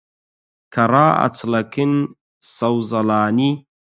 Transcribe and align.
کە 0.73 0.83
ڕائەچڵەکن 0.91 1.91
سەوزەڵانی 2.55 3.51